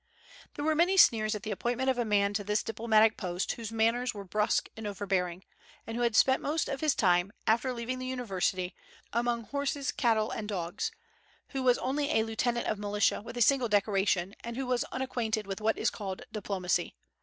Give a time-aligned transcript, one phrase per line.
[0.55, 3.71] There were many sneers at the appointment of a man to this diplomatic post whose
[3.71, 5.43] manners were brusque and overbearing,
[5.85, 8.73] and who had spent the most of his time, after leaving the university,
[9.13, 10.89] among horses, cattle, and dogs;
[11.49, 15.45] who was only a lieutenant of militia, with a single decoration, and who was unacquainted
[15.45, 16.95] with what is called diplomacy.